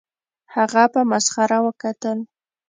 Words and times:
هغه 0.55 0.83
په 0.93 1.01
مسخره 1.11 1.57
وکتل 1.65 2.17